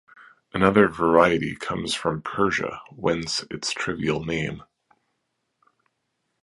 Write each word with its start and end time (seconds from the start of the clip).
Another 0.51 0.87
variety 0.87 1.55
comes 1.55 1.93
from 1.93 2.23
Persia, 2.23 2.81
whence 2.89 3.43
its 3.51 3.71
trivial 3.71 4.25
name. 4.25 4.63